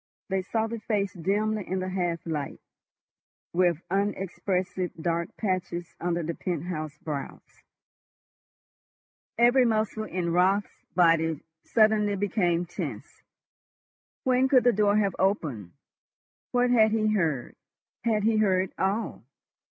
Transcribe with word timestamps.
They 0.29 0.41
saw 0.41 0.65
the 0.65 0.79
face 0.79 1.13
dimly 1.13 1.67
in 1.67 1.77
the 1.77 1.89
half 1.89 2.25
light, 2.25 2.59
with 3.53 3.83
unexpressive 3.91 4.89
dark 4.99 5.37
patches 5.37 5.93
under 5.99 6.23
the 6.23 6.33
penthouse 6.33 6.97
brows. 6.97 7.61
Every 9.37 9.63
muscle 9.63 10.05
in 10.05 10.33
Raut's 10.33 10.83
body 10.95 11.41
suddenly 11.65 12.15
became 12.15 12.65
tense. 12.65 13.21
When 14.23 14.47
could 14.49 14.63
the 14.63 14.73
door 14.73 14.97
have 14.97 15.15
opened? 15.19 15.73
What 16.49 16.71
had 16.71 16.89
he 16.89 17.13
heard? 17.13 17.55
Had 18.03 18.23
he 18.23 18.37
heard 18.37 18.73
all? 18.79 19.23